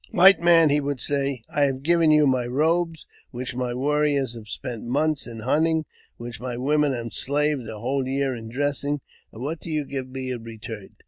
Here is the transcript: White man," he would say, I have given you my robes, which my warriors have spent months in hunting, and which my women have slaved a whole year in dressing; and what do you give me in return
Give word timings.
White 0.09 0.41
man," 0.41 0.71
he 0.71 0.81
would 0.81 0.99
say, 0.99 1.43
I 1.47 1.65
have 1.65 1.83
given 1.83 2.09
you 2.09 2.25
my 2.25 2.47
robes, 2.47 3.05
which 3.29 3.53
my 3.55 3.71
warriors 3.75 4.33
have 4.33 4.47
spent 4.47 4.81
months 4.83 5.27
in 5.27 5.41
hunting, 5.41 5.75
and 5.85 5.85
which 6.17 6.39
my 6.41 6.57
women 6.57 6.91
have 6.95 7.13
slaved 7.13 7.69
a 7.69 7.77
whole 7.79 8.07
year 8.07 8.33
in 8.35 8.49
dressing; 8.49 9.01
and 9.31 9.43
what 9.43 9.59
do 9.59 9.69
you 9.69 9.85
give 9.85 10.09
me 10.09 10.31
in 10.31 10.41
return 10.43 10.95